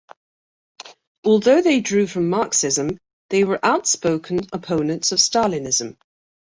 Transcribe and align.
Although 1.23 1.61
they 1.61 1.79
drew 1.79 2.07
from 2.07 2.27
Marxism, 2.31 2.99
they 3.29 3.43
were 3.43 3.63
outspoken 3.63 4.39
opponents 4.51 5.11
of 5.11 5.19
Stalinism. 5.19 5.95